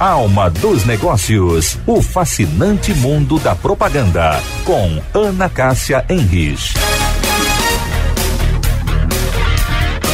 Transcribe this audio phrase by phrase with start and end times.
[0.00, 6.72] Alma dos Negócios, o fascinante mundo da propaganda, com Ana Cássia Henrich.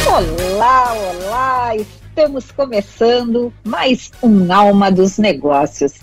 [0.05, 1.73] Olá, olá!
[1.77, 5.93] Estamos começando mais um Alma dos Negócios.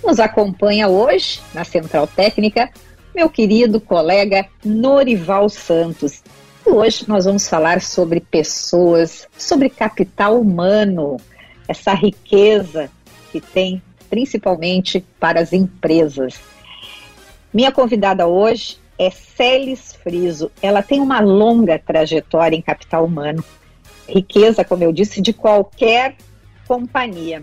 [0.00, 2.70] Nos acompanha hoje, na Central Técnica,
[3.12, 6.22] meu querido colega Norival Santos.
[6.64, 11.16] E hoje nós vamos falar sobre pessoas, sobre capital humano,
[11.66, 12.88] essa riqueza
[13.34, 16.38] que tem principalmente para as empresas.
[17.52, 20.52] Minha convidada hoje é Celis Friso.
[20.62, 23.44] Ela tem uma longa trajetória em capital humano.
[24.08, 26.14] Riqueza, como eu disse, de qualquer
[26.68, 27.42] companhia.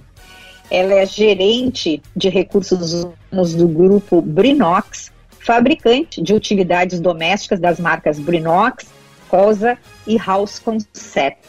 [0.69, 8.17] Ela é gerente de recursos humanos do grupo Brinox, fabricante de utilidades domésticas das marcas
[8.17, 8.85] Brinox,
[9.27, 11.45] Cosa e House Concept.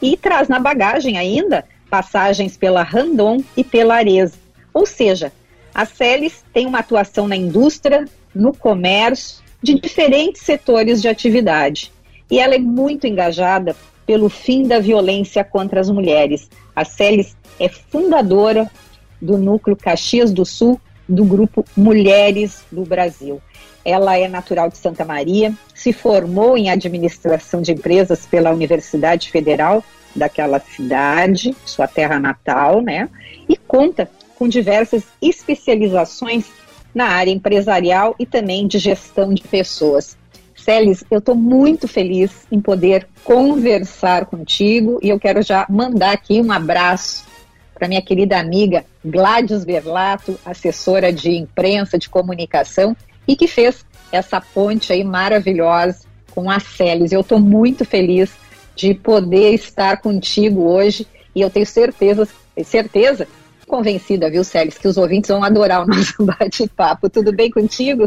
[0.00, 4.34] E traz na bagagem ainda passagens pela Randon e pela Areza.
[4.72, 5.32] Ou seja,
[5.74, 11.92] a Celis tem uma atuação na indústria, no comércio, de diferentes setores de atividade.
[12.30, 13.74] E ela é muito engajada
[14.06, 16.48] pelo fim da violência contra as mulheres.
[16.74, 18.70] A Celis é fundadora
[19.20, 23.40] do Núcleo Caxias do Sul, do grupo Mulheres do Brasil.
[23.84, 29.82] Ela é natural de Santa Maria, se formou em administração de empresas pela Universidade Federal
[30.16, 33.08] daquela cidade, sua terra natal, né?
[33.48, 36.46] E conta com diversas especializações
[36.94, 40.16] na área empresarial e também de gestão de pessoas.
[40.56, 46.40] Celis, eu estou muito feliz em poder conversar contigo e eu quero já mandar aqui
[46.40, 47.24] um abraço
[47.74, 52.96] para minha querida amiga Gladys Berlato, assessora de imprensa, de comunicação,
[53.28, 57.12] e que fez essa ponte aí maravilhosa com a Celis.
[57.12, 58.32] Eu estou muito feliz
[58.76, 62.28] de poder estar contigo hoje e eu tenho certeza,
[62.62, 63.26] certeza,
[63.66, 67.10] convencida, viu, Célis, que os ouvintes vão adorar o nosso bate-papo.
[67.10, 68.06] Tudo bem contigo?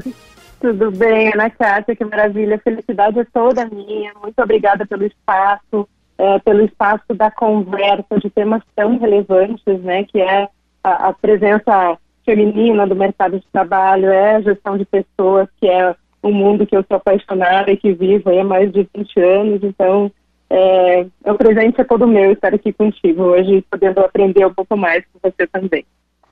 [0.59, 2.59] Tudo bem, Ana Cátia, que maravilha.
[2.63, 4.11] Felicidade é toda minha.
[4.21, 5.87] Muito obrigada pelo espaço,
[6.17, 10.47] é, pelo espaço da conversa de temas tão relevantes, né, que é
[10.83, 15.95] a, a presença feminina do mercado de trabalho, é a gestão de pessoas, que é
[16.23, 19.63] um mundo que eu sou apaixonada e que vivo há mais de 20 anos.
[19.63, 20.11] Então,
[20.49, 24.75] é, é um presente é todo meu estar aqui contigo hoje, podendo aprender um pouco
[24.75, 25.85] mais com você também.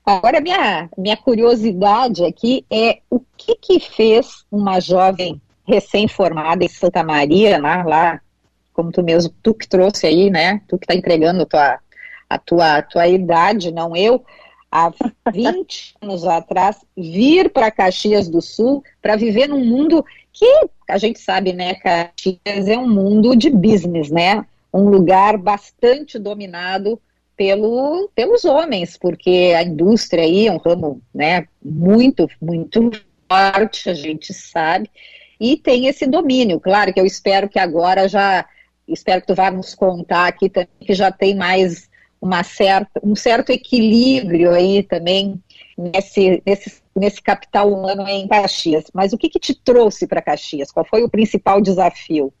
[0.04, 7.04] Agora, minha, minha curiosidade aqui é o que que fez uma jovem recém-formada em Santa
[7.04, 8.20] Maria, lá, lá,
[8.72, 11.78] como tu mesmo, tu que trouxe aí, né, tu que está entregando a tua,
[12.30, 14.24] a tua, a tua idade, não eu,
[14.72, 14.90] há
[15.30, 20.04] 20 anos atrás, vir para Caxias do Sul para viver num mundo
[20.38, 24.46] que a gente sabe, né, Caxias é um mundo de business, né?
[24.72, 27.00] Um lugar bastante dominado
[27.36, 32.90] pelo, pelos homens, porque a indústria aí é um ramo, né, muito, muito
[33.28, 34.90] forte, a gente sabe,
[35.40, 36.60] e tem esse domínio.
[36.60, 38.44] Claro que eu espero que agora já,
[38.86, 41.88] espero que tu vá nos contar aqui também, que já tem mais
[42.20, 45.40] uma certa, um certo equilíbrio aí também
[45.76, 48.90] nesse, nesse, nesse capital humano em Caxias.
[48.94, 50.70] Mas o que, que te trouxe para Caxias?
[50.70, 52.32] Qual foi o principal desafio?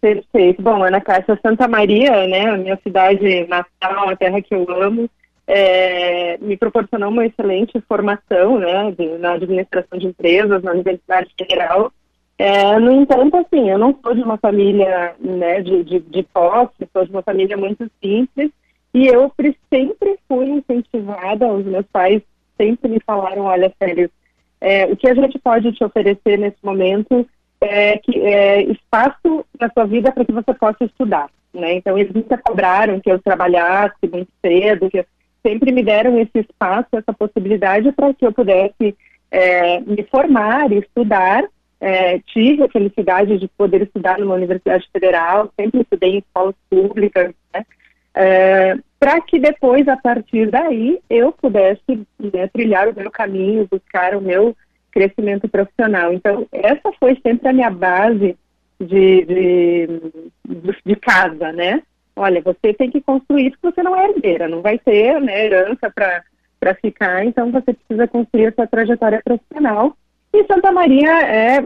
[0.00, 0.60] Perfeito.
[0.60, 5.08] Bom, Ana Cássia Santa Maria, né, a minha cidade natal, a terra que eu amo,
[5.46, 11.90] é, me proporcionou uma excelente formação né, de, na administração de empresas, na Universidade Federal.
[12.36, 16.88] É, no entanto, assim, eu não sou de uma família né, de, de, de posse,
[16.92, 18.50] sou de uma família muito simples,
[18.92, 19.32] e eu
[19.70, 22.22] sempre fui incentivada, os meus pais
[22.56, 24.12] sempre me falaram, olha, Félix,
[24.60, 27.26] é, o que a gente pode te oferecer nesse momento
[27.60, 31.74] é, que, é espaço na sua vida para que você possa estudar, né?
[31.74, 35.04] Então, eles nunca cobraram que eu trabalhasse muito cedo, que
[35.46, 38.96] sempre me deram esse espaço, essa possibilidade para que eu pudesse
[39.30, 41.44] é, me formar e estudar.
[41.80, 47.34] É, tive a felicidade de poder estudar numa universidade federal, sempre estudei em escolas públicas,
[47.52, 47.66] né?
[48.14, 54.16] É, para que depois, a partir daí, eu pudesse né, trilhar o meu caminho, buscar
[54.16, 54.56] o meu
[54.90, 56.10] crescimento profissional.
[56.10, 58.34] Então, essa foi sempre a minha base
[58.80, 59.88] de, de,
[60.86, 61.82] de casa, né?
[62.16, 65.92] Olha, você tem que construir isso você não é herdeira, não vai ter né, herança
[65.94, 69.94] para ficar, então você precisa construir a sua trajetória profissional.
[70.32, 71.58] E Santa Maria é,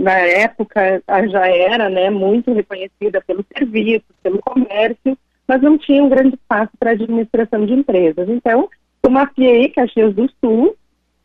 [0.00, 6.08] na época, já era né, muito reconhecida pelo serviço, pelo comércio, mas não tinha um
[6.08, 8.28] grande espaço para administração de empresas.
[8.28, 8.68] Então,
[9.02, 10.74] eu mapeei Caxias do Sul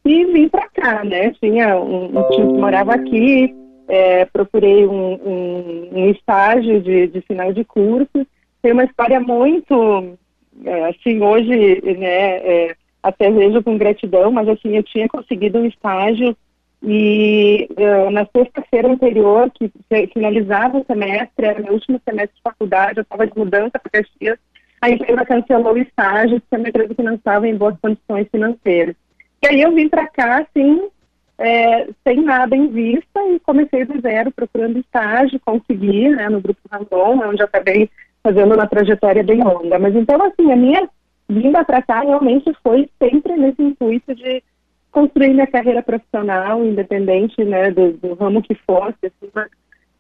[0.06, 1.32] e vim para cá, né?
[1.42, 3.56] Tinha um, um tio que morava aqui,
[3.88, 8.26] é, procurei um, um, um estágio de, de, final de curso.
[8.62, 10.18] Tem uma história muito
[10.66, 15.66] é, assim, hoje, né, é, até vejo com gratidão, mas assim, eu tinha conseguido um
[15.66, 16.36] estágio
[16.84, 17.39] e
[17.72, 19.72] uh, na sexta-feira anterior, que
[20.14, 24.40] finalizava o semestre, era meu último semestre de faculdade, eu estava de mudança para Caxias,
[24.82, 28.96] a empresa cancelou o estágio, porque a minha empresa não estava em boas condições financeiras.
[29.42, 30.90] E aí eu vim para cá, assim,
[31.38, 36.60] é, sem nada em vista e comecei do zero procurando estágio, consegui, né, no Grupo
[36.72, 37.90] Randon, onde eu acabei
[38.22, 39.80] fazendo uma trajetória bem longa.
[39.80, 40.90] Mas então, assim, a minha
[41.28, 44.44] vinda para cá realmente foi sempre nesse intuito de
[44.92, 49.50] construir minha carreira profissional, independente né, do, do ramo que fosse, assim, mas,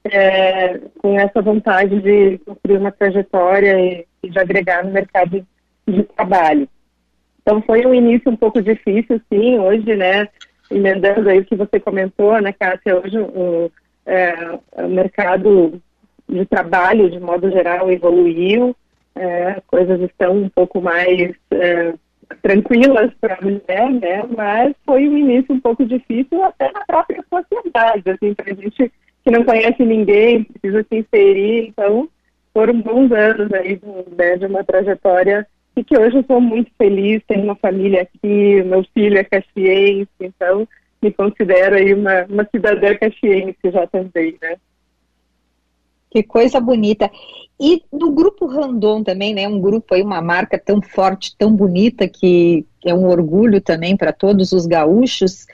[0.06, 5.46] é, com essa vontade de construir uma trajetória e, e, de agregar no mercado
[5.88, 6.68] de trabalho.
[7.42, 10.28] Então foi um início um pouco difícil, sim, hoje, né,
[10.72, 13.72] emendando aí o que você comentou, né, Cássia, hoje o,
[14.06, 15.82] é, o mercado
[16.28, 18.76] de trabalho, de modo geral, evoluiu,
[19.16, 21.94] é, coisas estão um pouco mais é,
[22.42, 24.24] tranquilas para a mulher, né?
[24.36, 28.92] Mas foi um início um pouco difícil até na própria sociedade, assim, para gente
[29.24, 32.08] que não conhece ninguém, precisa se inserir, então
[32.54, 33.80] foram bons anos aí
[34.18, 35.46] né, de uma trajetória
[35.76, 40.10] e que hoje eu sou muito feliz, tenho uma família aqui, meu filho é caxiense,
[40.20, 40.68] então
[41.02, 44.58] me considero aí uma, uma cidadã caxiense já também, né?
[46.10, 47.10] Que coisa bonita.
[47.60, 49.48] E no grupo Randon também, né?
[49.48, 54.14] Um grupo aí, uma marca tão forte, tão bonita, que é um orgulho também para
[54.14, 55.46] todos os gaúchos.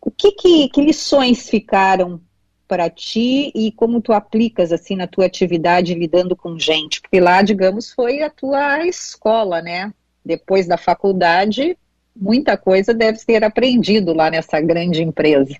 [0.00, 2.20] O que, que, que lições ficaram
[2.66, 7.00] para ti e como tu aplicas assim na tua atividade lidando com gente?
[7.00, 9.92] Porque lá, digamos, foi a tua escola, né?
[10.24, 11.76] Depois da faculdade,
[12.14, 15.56] muita coisa deve ter aprendido lá nessa grande empresa.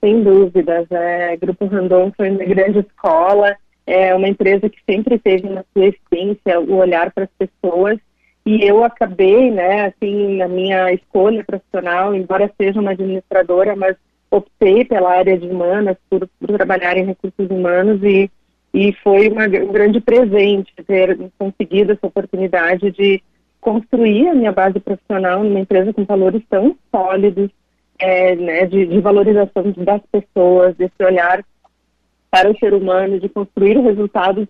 [0.00, 0.86] Sem dúvidas.
[0.90, 3.56] É, Grupo Randon foi uma grande escola,
[3.86, 7.98] é uma empresa que sempre teve na sua essência o olhar para as pessoas.
[8.46, 13.96] E eu acabei, né, assim, na minha escolha profissional, embora seja uma administradora, mas
[14.30, 18.30] optei pela área de humanas, por, por trabalhar em recursos humanos e,
[18.72, 23.22] e foi uma, um grande presente ter conseguido essa oportunidade de
[23.60, 27.50] construir a minha base profissional numa empresa com valores tão sólidos,
[28.00, 31.44] é, né, de, de, valorização das pessoas, desse olhar
[32.30, 34.48] para o ser humano, de construir resultados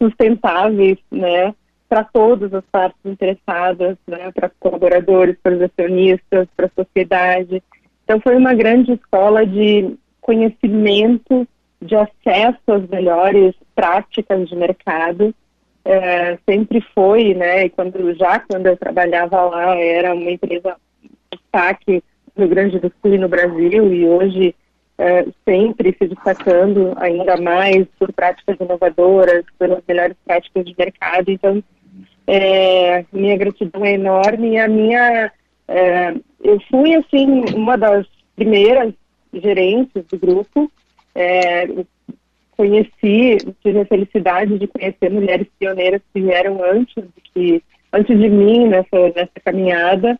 [0.00, 1.54] sustentáveis, né,
[1.88, 7.62] para todas as partes interessadas, né, para colaboradores, para os acionistas, para a sociedade.
[8.04, 11.48] Então foi uma grande escola de conhecimento,
[11.80, 15.34] de acesso às melhores práticas de mercado.
[15.82, 20.76] É, sempre foi, né, e quando já quando eu trabalhava lá era uma empresa
[21.32, 22.02] destaque
[22.36, 24.54] Rio Grande do Sul e no Brasil, e hoje
[24.98, 31.30] é, sempre se destacando ainda mais por práticas inovadoras, pelas melhores práticas de mercado.
[31.30, 31.64] Então,
[32.26, 35.32] é, minha gratidão é enorme e a minha.
[35.66, 38.06] É, eu fui, assim, uma das
[38.36, 38.92] primeiras
[39.32, 40.70] gerentes do grupo.
[41.14, 41.66] É,
[42.56, 48.28] conheci, tive a felicidade de conhecer mulheres pioneiras que vieram antes, de que, antes de
[48.28, 50.18] mim nessa, nessa caminhada.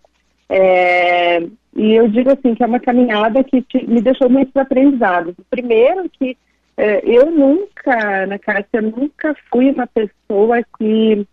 [0.53, 1.39] É,
[1.77, 5.35] e eu digo assim que é uma caminhada que te, me deixou muitos aprendizados.
[5.49, 6.37] Primeiro que
[6.77, 11.25] é, eu nunca, na Cássia, nunca fui uma pessoa que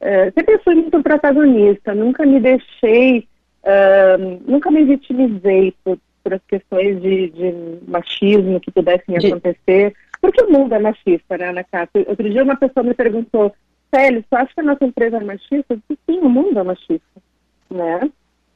[0.00, 3.26] é, sempre fui muito protagonista, nunca me deixei,
[3.64, 7.54] uh, nunca me vitimizei por, por as questões de, de
[7.86, 9.26] machismo que pudessem de...
[9.26, 12.04] acontecer, porque o mundo é machista, né, Ana Cássia?
[12.06, 13.52] Outro dia uma pessoa me perguntou,
[13.94, 15.64] Célio, você acha que a nossa empresa é machista?
[15.74, 17.22] Eu disse, sim, o mundo é machista,
[17.70, 18.10] né?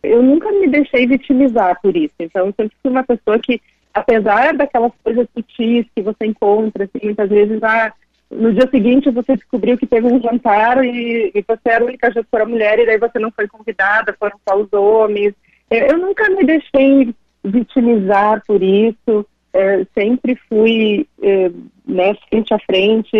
[0.04, 2.14] Eu nunca me deixei vitimizar por isso.
[2.20, 3.60] Então, eu sempre fui uma pessoa que,
[3.92, 7.92] apesar daquelas coisas sutis que você encontra, assim, muitas vezes, ah,
[8.30, 12.10] no dia seguinte você descobriu que teve um jantar e, e você era a única
[12.10, 15.34] gestora mulher e daí você não foi convidada, foram só os homens.
[15.70, 19.26] Eu, eu nunca me deixei vitimizar por isso.
[19.52, 21.50] É, sempre fui é,
[21.86, 23.16] né, frente a frente,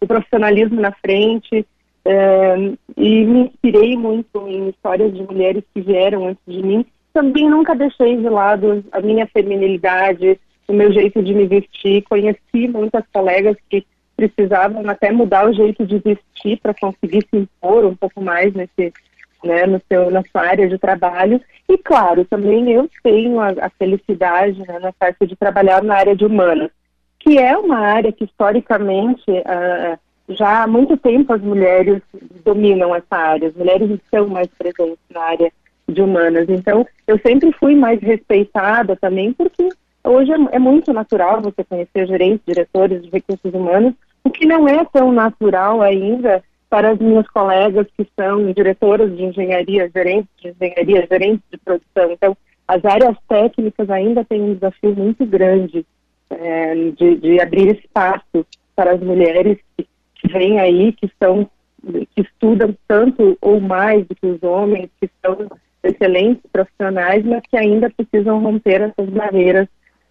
[0.00, 1.66] o profissionalismo na frente.
[2.96, 6.86] E me inspirei muito em histórias de mulheres que vieram antes de mim.
[7.12, 12.02] Também nunca deixei de lado a minha feminilidade, o meu jeito de me vestir.
[12.02, 13.84] Conheci muitas colegas que
[14.16, 18.92] precisavam até mudar o jeito de vestir para conseguir se impor um pouco mais nesse,
[19.44, 21.40] né, no seu, na sua área de trabalho.
[21.68, 26.16] E, claro, também eu tenho a, a felicidade né, na parte de trabalhar na área
[26.16, 26.70] de humanas,
[27.20, 29.98] que é uma área que, historicamente, uh,
[30.28, 32.02] já há muito tempo as mulheres
[32.44, 35.52] dominam essa área, as mulheres estão mais presentes na área
[35.88, 36.48] de humanas.
[36.48, 39.68] Então, eu sempre fui mais respeitada também, porque
[40.04, 44.68] hoje é, é muito natural você conhecer gerentes, diretores de recursos humanos, o que não
[44.68, 50.50] é tão natural ainda para as minhas colegas que são diretoras de engenharia, gerentes de
[50.50, 52.12] engenharia, gerentes de produção.
[52.12, 55.86] Então, as áreas técnicas ainda têm um desafio muito grande
[56.28, 59.87] é, de, de, abrir espaço para as mulheres que,
[60.26, 61.48] vêm aí, que são
[62.14, 65.48] que estudam tanto ou mais do que os homens, que são
[65.82, 69.68] excelentes profissionais, mas que ainda precisam romper essas barreiras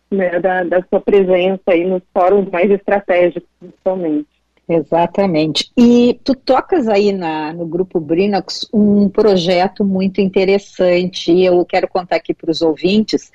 [0.10, 4.28] né, da, da sua presença aí nos fóruns mais estratégicos, principalmente.
[4.70, 5.72] Exatamente.
[5.78, 11.32] E tu tocas aí na, no grupo Brinox um projeto muito interessante.
[11.42, 13.32] Eu quero contar aqui para os ouvintes.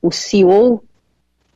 [0.00, 0.82] O CEO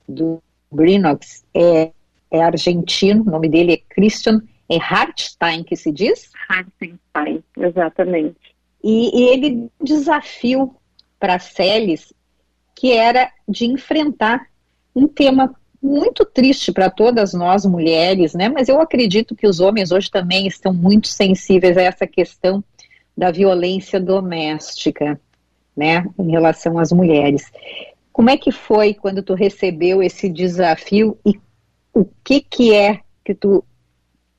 [0.06, 1.90] do Brinox é,
[2.30, 6.30] é argentino, o nome dele é Christian é Hartstein que se diz?
[6.48, 8.54] Hartstein, exatamente.
[8.82, 10.74] E, e ele desafio
[11.18, 12.12] para a Celes
[12.74, 14.46] que era de enfrentar
[14.94, 18.48] um tema muito triste para todas nós mulheres, né?
[18.48, 22.64] Mas eu acredito que os homens hoje também estão muito sensíveis a essa questão
[23.16, 25.20] da violência doméstica,
[25.76, 27.52] né, em relação às mulheres.
[28.12, 31.38] Como é que foi quando tu recebeu esse desafio e
[31.92, 33.62] o que que é que tu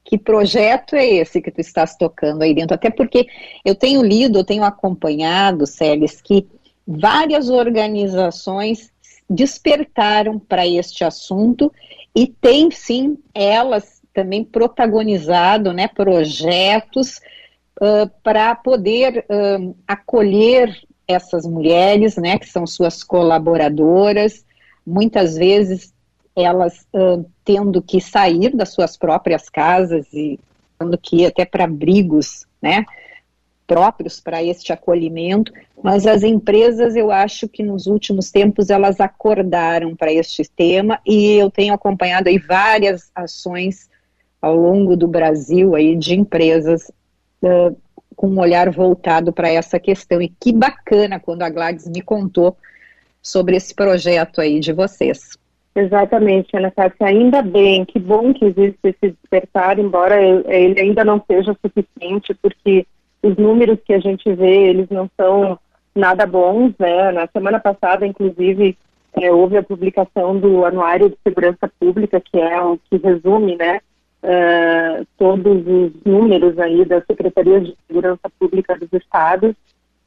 [0.06, 2.76] que projeto é esse que tu estás tocando aí dentro?
[2.76, 3.28] Até porque
[3.66, 6.48] eu tenho lido, eu tenho acompanhado, Celes, que
[6.88, 8.94] várias organizações
[9.28, 11.74] despertaram para este assunto
[12.16, 17.20] e tem sim elas também protagonizado né, projetos
[17.82, 24.46] uh, para poder uh, acolher essas mulheres, né, que são suas colaboradoras,
[24.86, 25.95] muitas vezes
[26.36, 30.40] elas uh, tendo que sair das suas próprias casas e
[30.78, 32.86] tendo que ir até para abrigos, né,
[33.66, 35.52] próprios para este acolhimento,
[35.82, 41.34] mas as empresas, eu acho que nos últimos tempos elas acordaram para este tema e
[41.34, 43.90] eu tenho acompanhado aí várias ações
[44.42, 46.92] ao longo do Brasil aí de empresas
[47.42, 47.76] uh,
[48.16, 50.22] com um olhar voltado para essa questão.
[50.22, 52.56] E que bacana quando a Gladys me contou
[53.22, 55.38] sobre esse projeto aí de vocês.
[55.76, 57.08] Exatamente, Ana Cássia.
[57.08, 62.88] Ainda bem, que bom que existe esse despertar, embora ele ainda não seja suficiente, porque
[63.22, 65.60] os números que a gente vê, eles não são
[65.94, 67.12] nada bons, né?
[67.12, 68.78] Na semana passada, inclusive,
[69.14, 73.80] é, houve a publicação do Anuário de Segurança Pública, que é o que resume, né,
[74.24, 79.56] uh, todos os números aí das Secretarias de Segurança Pública dos estados,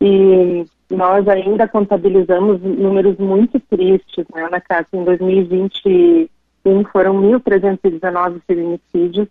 [0.01, 9.29] e nós ainda contabilizamos números muito tristes, né, na casa em 2021 foram 1.319 feminicídios,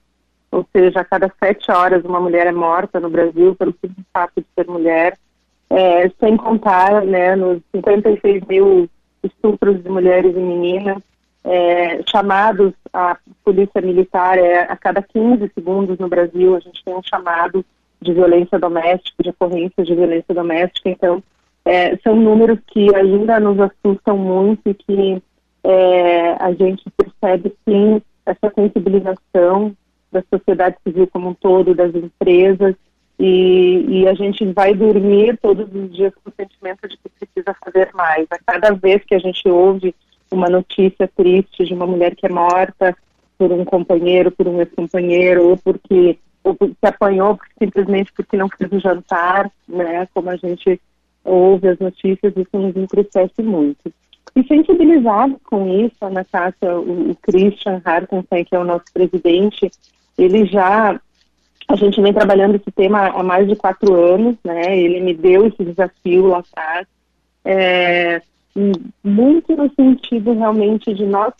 [0.52, 4.34] ou seja, a cada sete horas uma mulher é morta no Brasil pelo simples fato
[4.38, 5.18] de ser mulher,
[5.70, 8.90] é, sem contar né, nos 56 mil
[9.24, 11.02] estupros de mulheres e meninas,
[11.44, 16.94] é, chamados à polícia militar é, a cada 15 segundos no Brasil, a gente tem
[16.94, 17.66] um chamado
[18.02, 21.24] de violência doméstica, de ocorrência de violência doméstica, então
[21.68, 25.22] é, são números que ainda nos assustam muito e que
[25.64, 29.76] é, a gente percebe sim essa sensibilização
[30.10, 32.74] da sociedade civil como um todo, das empresas,
[33.20, 37.56] e, e, a gente vai dormir todos os dias com o sentimento de que precisa
[37.66, 38.28] fazer mais.
[38.30, 39.94] A cada vez que a gente ouve
[40.32, 42.96] uma notícia triste de uma mulher que é morta
[43.38, 48.82] por um companheiro, por um ex-companheiro, ou porque ou se apanhou simplesmente porque não fez
[48.82, 50.08] jantar, né?
[50.14, 50.80] Como a gente
[51.27, 53.91] ouve as notícias, isso nos entristece muito.
[54.36, 59.69] E sensibilizado com isso, Ana Cássia, o, o Christian Hartenstein, que é o nosso presidente,
[60.17, 61.00] ele já
[61.67, 64.77] a gente vem trabalhando esse tema há mais de quatro anos, né?
[64.77, 66.88] Ele me deu esse desafio lá atrás,
[67.43, 68.22] é,
[69.03, 71.34] muito no sentido realmente de nós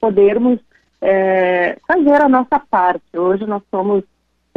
[0.00, 0.58] podermos
[1.00, 3.16] é, fazer a nossa parte.
[3.16, 4.02] Hoje nós somos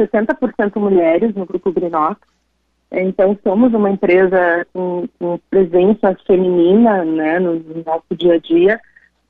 [0.00, 2.20] 60% mulheres no grupo Grinox,
[2.92, 8.80] então somos uma empresa com, com presença feminina, né, no, no nosso dia a dia.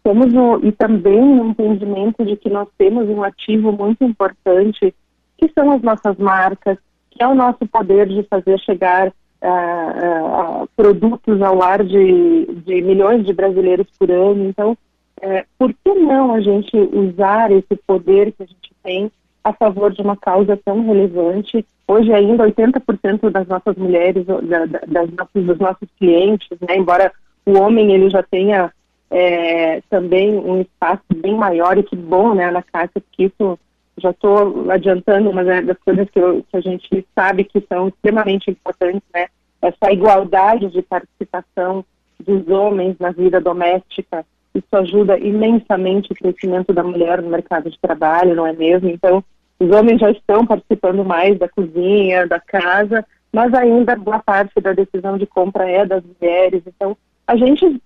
[0.04, 0.32] Somos
[0.64, 4.92] e também no entendimento de que nós temos um ativo muito importante
[5.38, 6.76] que são as nossas marcas,
[7.10, 12.82] que é o nosso poder de fazer chegar uh, uh, produtos ao lar de, de,
[12.82, 14.48] milhões de brasileiros por ano.
[14.48, 19.10] Então, uh, por que não a gente usar esse poder que a gente tem
[19.44, 21.64] a favor de uma causa tão relevante?
[21.86, 27.12] Hoje ainda 80% das nossas mulheres, da, das nossos, dos nossos clientes, né, embora
[27.44, 28.72] o homem ele já tenha
[29.10, 33.58] é, também um espaço bem maior e que bom, né, na casa, porque isso
[33.98, 38.50] já estou adiantando é das coisas que, eu, que, a gente sabe que são extremamente
[38.50, 39.26] importantes, né?
[39.60, 41.84] Essa igualdade de participação
[42.18, 47.78] dos homens na vida doméstica, isso ajuda imensamente o crescimento da mulher no mercado de
[47.80, 48.88] trabalho, não é mesmo?
[48.88, 49.24] Então,
[49.58, 54.72] os homens já estão participando mais da cozinha, da casa, mas ainda boa parte da
[54.72, 56.62] decisão de compra é das mulheres.
[56.66, 57.80] Então, a gente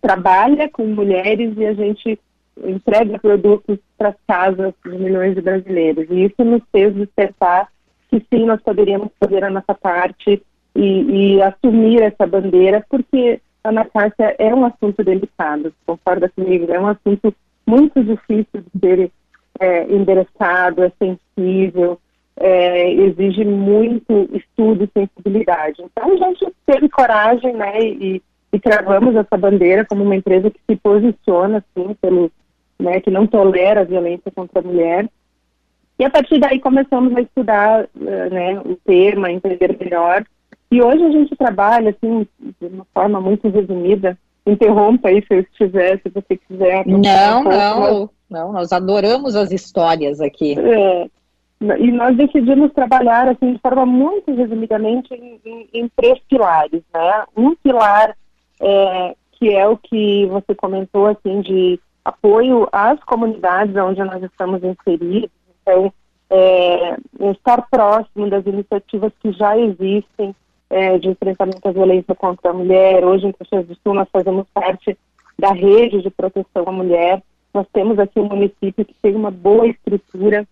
[0.00, 2.18] trabalha com mulheres e a gente
[2.64, 6.06] entrega produtos para as casas de milhões de brasileiros.
[6.10, 7.68] E isso nos fez despertar
[8.10, 10.42] que sim, nós poderíamos fazer a nossa parte
[10.74, 16.72] e, e assumir essa bandeira, porque Ana Cássia é um assunto delicado, concorda comigo?
[16.72, 17.34] É um assunto
[17.66, 19.10] muito difícil de ser
[19.60, 21.98] é, endereçado, é sensível,
[22.36, 25.82] é, exige muito estudo e sensibilidade.
[25.82, 30.60] Então, a gente teve coragem, né, e, e cravamos essa bandeira como uma empresa que
[30.68, 32.30] se posiciona, assim, pelo,
[32.80, 35.08] né, que não tolera a violência contra a mulher.
[35.98, 40.24] E a partir daí começamos a estudar, eh, né, o tema, entender melhor.
[40.72, 44.16] E hoje a gente trabalha, assim, de uma forma muito resumida.
[44.46, 46.86] Interrompa aí se eu estiver, se você quiser.
[46.86, 50.58] Não, não, não, nós adoramos as histórias aqui.
[50.58, 51.10] É,
[51.78, 57.24] e nós decidimos trabalhar assim de forma muito resumidamente em, em, em três pilares, né?
[57.36, 58.16] Um pilar
[58.58, 64.64] é, que é o que você comentou assim de apoio às comunidades onde nós estamos
[64.64, 65.92] inseridos, então
[66.30, 66.96] é,
[67.30, 70.34] estar próximo das iniciativas que já existem
[70.72, 73.04] é, de enfrentamento à violência contra a mulher.
[73.04, 74.96] Hoje em Caxias do Sul nós fazemos parte
[75.38, 77.22] da rede de proteção à mulher.
[77.52, 80.48] Nós temos aqui um município que tem uma boa estrutura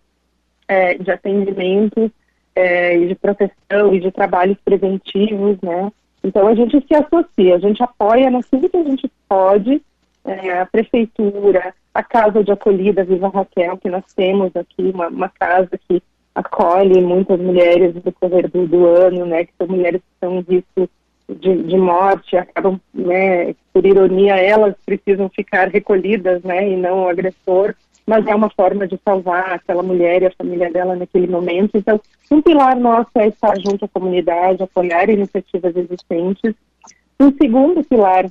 [0.68, 2.12] é, de atendimento
[2.54, 5.90] é, de proteção e de trabalhos preventivos, né?
[6.22, 9.80] Então a gente se associa, a gente apoia naquilo que a gente pode,
[10.26, 15.28] é, a prefeitura, a casa de acolhida Viva Raquel, que nós temos aqui, uma, uma
[15.30, 16.02] casa que
[16.40, 20.90] acolhe muitas mulheres do decorrer do, do, ano, né, que são mulheres que em risco
[21.28, 27.08] de, de morte, acabam, né, por ironia, elas precisam ficar recolhidas, né, e não o
[27.08, 27.74] agressor
[28.10, 31.76] mas é uma forma de salvar aquela mulher e a família dela naquele momento.
[31.76, 36.52] Então, um pilar nosso é estar junto à comunidade, apoiar iniciativas existentes.
[37.20, 38.28] Um segundo pilar,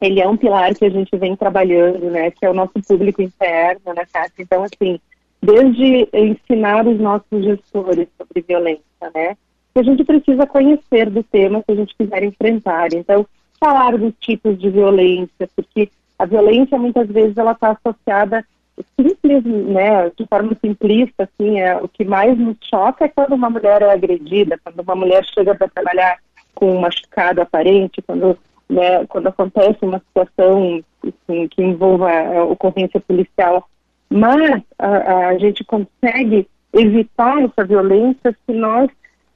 [0.00, 3.20] ele é um pilar que a gente vem trabalhando, né, que é o nosso público
[3.20, 4.32] interno né, casa.
[4.38, 5.00] Então, assim,
[5.42, 9.36] desde ensinar os nossos gestores sobre violência, né,
[9.72, 12.92] que a gente precisa conhecer do tema que a gente quiser enfrentar.
[12.92, 13.26] Então,
[13.58, 18.44] falar dos tipos de violência, porque a violência muitas vezes ela está associada
[18.98, 23.50] simples, né, de forma simplista, assim, é, o que mais nos choca é quando uma
[23.50, 26.18] mulher é agredida, quando uma mulher chega para trabalhar
[26.54, 33.00] com um machucado aparente, quando, né, quando acontece uma situação assim, que envolva a ocorrência
[33.00, 33.68] policial.
[34.12, 38.90] Mas a, a gente consegue evitar essa violência se nós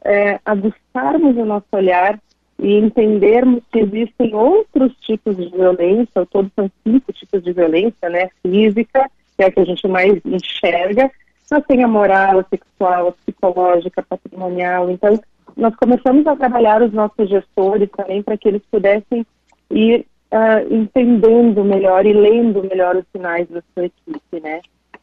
[0.04, 2.18] é, aguçarmos o nosso olhar
[2.58, 8.28] e entendermos que existem outros tipos de violência, todos são cinco tipos de violência, né,
[8.42, 11.10] física, que é a que a gente mais enxerga,
[11.50, 14.90] mas tem a moral, a sexual, a psicológica, a patrimonial.
[14.90, 15.18] Então,
[15.56, 19.26] nós começamos a trabalhar os nossos gestores também para que eles pudessem
[19.70, 24.60] ir uh, entendendo melhor e lendo melhor os sinais da sua equipe, né?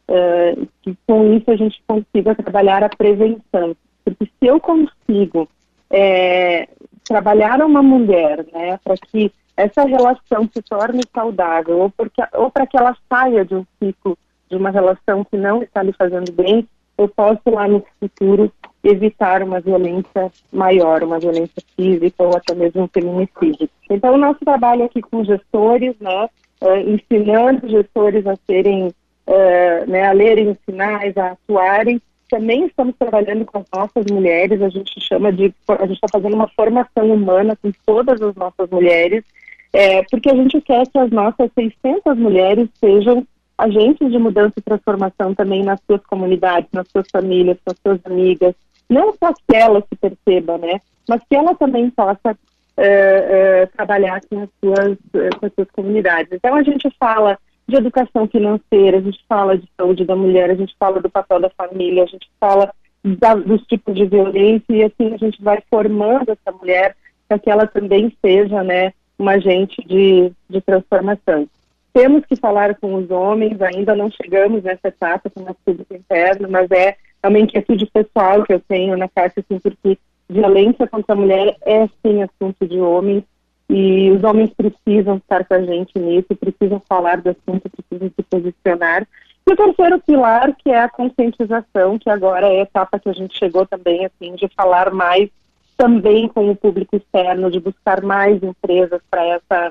[0.08, 3.74] Uh, que com isso a gente consiga trabalhar a prevenção.
[4.04, 5.48] Porque se eu consigo
[5.90, 6.68] é,
[7.04, 12.66] trabalhar uma mulher, né, para que essa relação se torne saudável, ou, porque, ou para
[12.66, 14.18] que ela saia de um ciclo
[14.50, 16.66] de uma relação que não está lhe fazendo bem,
[16.98, 18.52] eu posso lá no futuro
[18.84, 23.68] evitar uma violência maior, uma violência física ou até mesmo um feminicídio.
[23.88, 26.28] Então, o nosso trabalho aqui com gestores, né,
[26.60, 32.94] uh, ensinando gestores a serem, uh, né, a lerem os sinais, a atuarem, também estamos
[32.98, 37.12] trabalhando com as nossas mulheres, a gente chama de, a gente está fazendo uma formação
[37.12, 39.22] humana com todas as nossas mulheres,
[39.70, 44.62] é, porque a gente quer que as nossas 600 mulheres sejam agentes de mudança e
[44.62, 48.54] transformação também nas suas comunidades, nas suas famílias, nas suas amigas.
[48.92, 50.80] Não só que ela se perceba, né?
[51.08, 52.36] Mas que ela também possa
[52.76, 56.32] é, é, trabalhar com as, suas, é, com as suas comunidades.
[56.32, 60.54] Então a gente fala de educação financeira, a gente fala de saúde da mulher, a
[60.54, 62.72] gente fala do papel da família, a gente fala
[63.04, 66.96] da, dos tipos de violência e assim a gente vai formando essa mulher
[67.28, 71.48] para que ela também seja, né, uma agente de, de transformação.
[71.94, 76.48] Temos que falar com os homens, ainda não chegamos nessa etapa com o público interno,
[76.50, 81.14] mas é, é uma inquietude pessoal que eu tenho na Caixa, assim, porque violência contra
[81.14, 83.22] a mulher é sim assunto de homens
[83.68, 88.22] e os homens precisam estar com a gente nisso, precisam falar do assunto, precisam se
[88.22, 89.06] posicionar.
[89.46, 93.12] E o terceiro pilar, que é a conscientização, que agora é a etapa que a
[93.12, 95.30] gente chegou também, assim, de falar mais
[95.76, 99.70] também com o público externo, de buscar mais empresas para essa,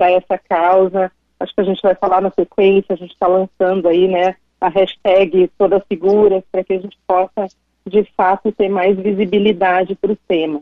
[0.00, 1.10] essa causa.
[1.38, 4.68] Acho que a gente vai falar na sequência, a gente está lançando aí, né, a
[4.68, 7.46] hashtag Todas Seguras, para que a gente possa,
[7.86, 10.60] de fato, ter mais visibilidade para o tema.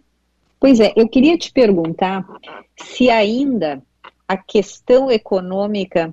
[0.58, 2.24] Pois é, eu queria te perguntar
[2.76, 3.82] se ainda
[4.26, 6.12] a questão econômica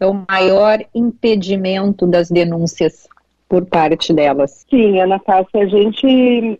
[0.00, 3.06] é o maior impedimento das denúncias
[3.48, 4.64] por parte delas.
[4.70, 6.58] Sim, Ana Cássia, a gente.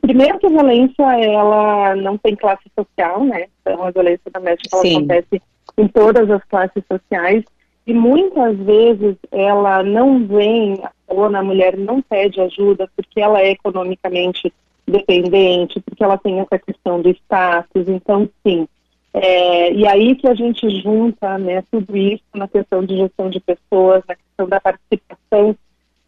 [0.00, 3.46] Primeiro que a violência ela não tem classe social, né?
[3.60, 5.42] Então a violência doméstica ela acontece
[5.76, 7.44] em todas as classes sociais
[7.86, 13.50] e muitas vezes ela não vem, ou a mulher não pede ajuda porque ela é
[13.50, 14.52] economicamente
[14.86, 18.66] dependente, porque ela tem essa questão do status, então sim.
[19.12, 23.40] É, e aí que a gente junta né, tudo isso na questão de gestão de
[23.40, 25.56] pessoas, na questão da participação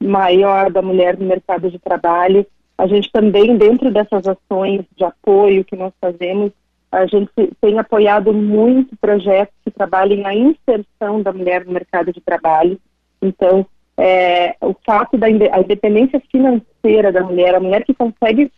[0.01, 2.47] maior da mulher no mercado de trabalho.
[2.77, 6.53] A gente também, dentro dessas ações de apoio que nós fazemos,
[6.93, 12.21] a gente tem apoiado muito projetos que trabalhem na inserção da mulher no mercado de
[12.21, 12.79] trabalho.
[13.21, 18.53] Então, é, o fato da independência financeira da mulher, a mulher que consegue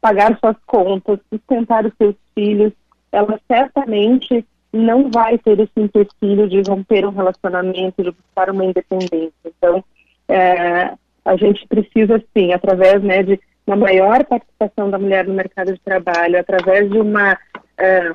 [0.00, 2.72] pagar suas contas, sustentar os seus filhos,
[3.10, 9.32] ela certamente não vai ter esse empecilho de romper um relacionamento, de buscar uma independência.
[9.44, 9.82] Então,
[10.28, 10.92] é,
[11.24, 15.80] a gente precisa, sim, através né, de uma maior participação da mulher no mercado de
[15.80, 17.38] trabalho, através de uma
[17.76, 18.12] é,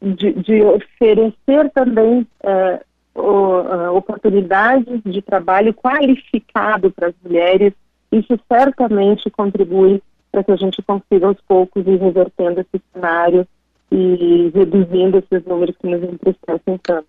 [0.00, 2.80] de, de, oferecer também é,
[3.14, 7.72] o, oportunidades de trabalho qualificado para as mulheres,
[8.12, 13.46] isso certamente contribui para que a gente consiga aos poucos ir revertendo esse cenário
[13.90, 17.06] e reduzindo esses números que nos entristecem tanto.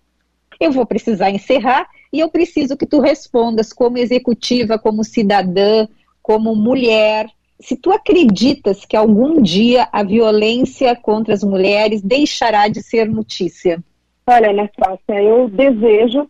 [0.60, 5.86] Eu vou precisar encerrar e eu preciso que tu respondas como executiva, como cidadã,
[6.22, 7.26] como mulher,
[7.64, 13.82] se tu acreditas que algum dia a violência contra as mulheres deixará de ser notícia?
[14.26, 16.28] Olha, Anastácia, eu desejo,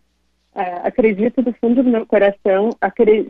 [0.55, 2.69] é, acredito do fundo do meu coração,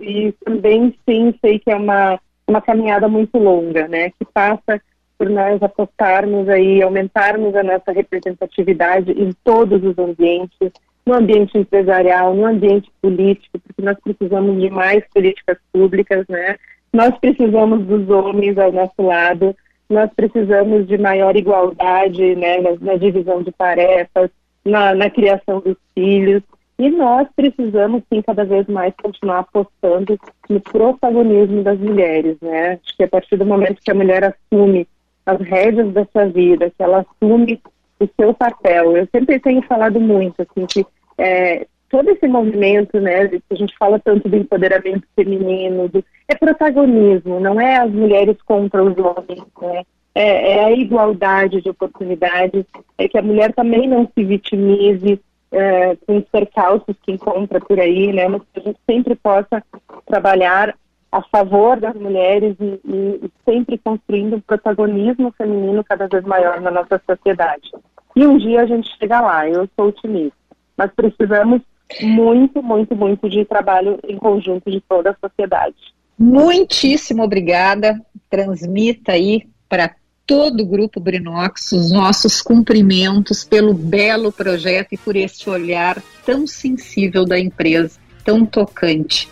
[0.01, 4.11] e também sim sei que é uma, uma caminhada muito longa, né?
[4.11, 4.79] Que passa
[5.17, 10.71] por nós apostarmos aí, aumentarmos a nossa representatividade em todos os ambientes,
[11.03, 16.55] no ambiente empresarial, no ambiente político, porque nós precisamos de mais políticas públicas, né?
[16.95, 19.53] Nós precisamos dos homens ao nosso lado,
[19.89, 24.29] nós precisamos de maior igualdade né, na, na divisão de tarefas,
[24.63, 26.41] na, na, criação dos filhos,
[26.79, 30.17] e nós precisamos, sim, cada vez mais continuar apostando
[30.49, 32.37] no protagonismo das mulheres.
[32.41, 32.79] Né?
[32.81, 34.87] Acho que a partir do momento que a mulher assume
[35.25, 37.61] as rédeas da sua vida, que ela assume
[37.99, 40.85] o seu papel, eu sempre tenho falado muito, assim, que
[41.17, 46.35] é, todo esse movimento, né, que a gente fala tanto do empoderamento feminino, do, é
[46.35, 49.83] protagonismo, não é as mulheres contra os homens, né?
[50.13, 52.65] É, é, a igualdade de oportunidades,
[52.97, 55.21] é que a mulher também não se vitimize
[55.53, 58.27] é, com os percalços que encontra por aí, né?
[58.27, 59.63] Mas que a gente sempre possa
[60.05, 60.75] trabalhar
[61.13, 66.71] a favor das mulheres e, e, sempre construindo um protagonismo feminino cada vez maior na
[66.71, 67.71] nossa sociedade.
[68.17, 70.35] E um dia a gente chega lá, eu sou otimista.
[70.77, 71.61] Mas precisamos
[72.01, 75.75] muito, muito, muito de trabalho em conjunto de toda a sociedade.
[76.17, 77.99] Muitíssimo obrigada.
[78.29, 79.95] Transmita aí para
[80.25, 86.47] todo o grupo Brinox os nossos cumprimentos pelo belo projeto e por este olhar tão
[86.47, 89.29] sensível da empresa, tão tocante.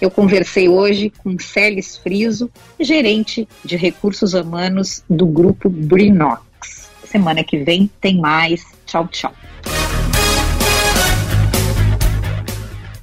[0.00, 6.88] Eu conversei hoje com Celis Friso, gerente de recursos humanos do grupo Brinox.
[7.04, 8.64] Semana que vem tem mais.
[8.86, 9.34] Tchau, tchau.